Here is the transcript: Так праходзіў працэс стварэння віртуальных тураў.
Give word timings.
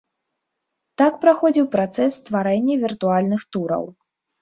Так 1.01 1.13
праходзіў 1.27 1.69
працэс 1.77 2.11
стварэння 2.25 2.75
віртуальных 2.89 3.41
тураў. 3.53 3.83